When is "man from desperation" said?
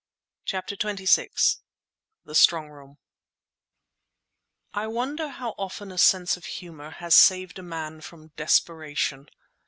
7.61-9.29